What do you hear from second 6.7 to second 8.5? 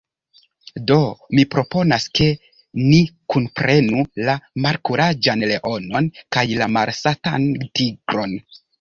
Malsatan Tigron.